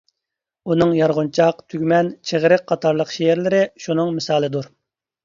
ئۇنىڭ 0.69 0.93
«يارغۇنچاق»، 0.99 1.59
«تۈگمەن»، 1.73 2.09
«چىغرىق» 2.29 2.63
قاتارلىق 2.71 3.13
شېئىرلىرى 3.17 3.61
شۇنىڭ 3.85 4.11
مىسالىدۇر. 4.17 4.71